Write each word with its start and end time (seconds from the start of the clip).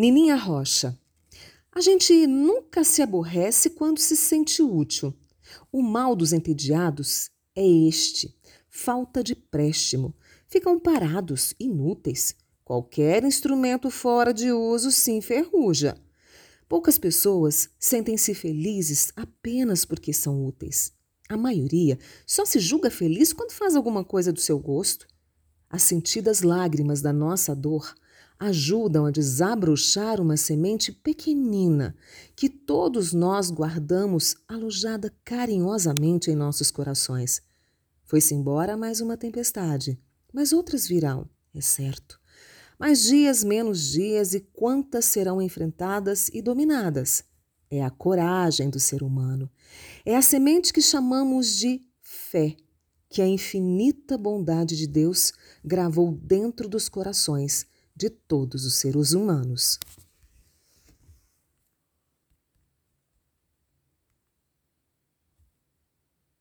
Nininha 0.00 0.34
Rocha. 0.34 0.98
A 1.70 1.82
gente 1.82 2.26
nunca 2.26 2.82
se 2.82 3.02
aborrece 3.02 3.68
quando 3.68 3.98
se 3.98 4.16
sente 4.16 4.62
útil. 4.62 5.12
O 5.70 5.82
mal 5.82 6.16
dos 6.16 6.32
entediados 6.32 7.28
é 7.54 7.66
este: 7.68 8.34
falta 8.70 9.22
de 9.22 9.34
préstimo. 9.34 10.14
Ficam 10.48 10.80
parados, 10.80 11.54
inúteis. 11.60 12.34
Qualquer 12.64 13.24
instrumento 13.24 13.90
fora 13.90 14.32
de 14.32 14.50
uso 14.50 14.90
se 14.90 15.12
enferruja. 15.12 15.94
Poucas 16.66 16.96
pessoas 16.98 17.68
sentem-se 17.78 18.32
felizes 18.32 19.12
apenas 19.14 19.84
porque 19.84 20.14
são 20.14 20.46
úteis. 20.46 20.94
A 21.28 21.36
maioria 21.36 21.98
só 22.26 22.46
se 22.46 22.58
julga 22.58 22.90
feliz 22.90 23.34
quando 23.34 23.52
faz 23.52 23.76
alguma 23.76 24.02
coisa 24.02 24.32
do 24.32 24.40
seu 24.40 24.58
gosto. 24.58 25.06
As 25.68 25.82
sentidas 25.82 26.40
lágrimas 26.40 27.02
da 27.02 27.12
nossa 27.12 27.54
dor 27.54 27.94
ajudam 28.40 29.04
a 29.04 29.10
desabrochar 29.10 30.18
uma 30.18 30.34
semente 30.34 30.90
pequenina 30.90 31.94
que 32.34 32.48
todos 32.48 33.12
nós 33.12 33.50
guardamos 33.50 34.34
alojada 34.48 35.12
carinhosamente 35.22 36.30
em 36.30 36.34
nossos 36.34 36.70
corações. 36.70 37.42
Foi-se 38.06 38.34
embora 38.34 38.78
mais 38.78 39.02
uma 39.02 39.18
tempestade, 39.18 40.00
mas 40.32 40.54
outras 40.54 40.88
virão, 40.88 41.28
é 41.54 41.60
certo. 41.60 42.18
Mais 42.78 43.02
dias, 43.02 43.44
menos 43.44 43.90
dias 43.90 44.32
e 44.32 44.40
quantas 44.40 45.04
serão 45.04 45.42
enfrentadas 45.42 46.30
e 46.32 46.40
dominadas. 46.40 47.22
É 47.70 47.84
a 47.84 47.90
coragem 47.90 48.70
do 48.70 48.80
ser 48.80 49.02
humano. 49.02 49.50
É 50.02 50.16
a 50.16 50.22
semente 50.22 50.72
que 50.72 50.80
chamamos 50.80 51.56
de 51.56 51.82
fé, 52.00 52.56
que 53.10 53.20
a 53.20 53.28
infinita 53.28 54.16
bondade 54.16 54.78
de 54.78 54.86
Deus 54.86 55.30
gravou 55.62 56.10
dentro 56.10 56.66
dos 56.70 56.88
corações 56.88 57.68
de 58.00 58.08
todos 58.08 58.64
os 58.64 58.74
seres 58.76 59.12
humanos. 59.12 59.78